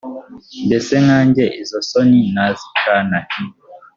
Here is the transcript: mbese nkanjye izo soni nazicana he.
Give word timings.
mbese 0.65 0.93
nkanjye 1.05 1.45
izo 1.61 1.79
soni 1.89 2.19
nazicana 2.33 3.19
he. 3.29 3.35